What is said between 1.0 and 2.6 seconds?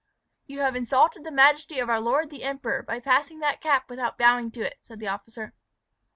the majesty of our lord the